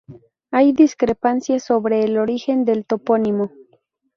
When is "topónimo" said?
2.87-3.51